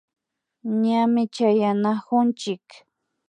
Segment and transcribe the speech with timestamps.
[0.81, 2.67] Ñami chayanakunchik